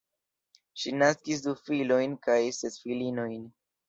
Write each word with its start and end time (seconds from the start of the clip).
Ŝi 0.83 0.93
naskis 1.01 1.43
du 1.47 1.53
filojn 1.65 2.15
kaj 2.29 2.39
ses 2.61 2.79
filinojn. 2.87 3.45